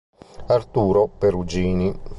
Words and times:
Arturo 0.55 1.07
Perugini. 1.15 1.93